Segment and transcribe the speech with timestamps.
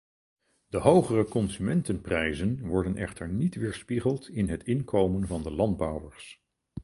[0.69, 6.41] De hogere consumentenprijzen worden echter niet weerspiegeld in het inkomen van de landbouwers.